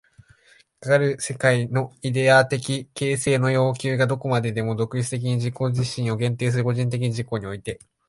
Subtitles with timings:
[0.79, 7.79] かかる世界のイデヤ的形成の要求がどこまでも独立的に自己自身を限定する個人的自己において、